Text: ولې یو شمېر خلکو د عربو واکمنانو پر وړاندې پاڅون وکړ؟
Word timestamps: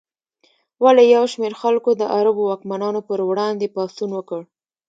ولې 0.83 1.03
یو 1.15 1.23
شمېر 1.33 1.53
خلکو 1.61 1.91
د 1.95 2.03
عربو 2.17 2.43
واکمنانو 2.49 3.01
پر 3.07 3.19
وړاندې 3.29 3.71
پاڅون 3.75 4.09
وکړ؟ 4.15 4.41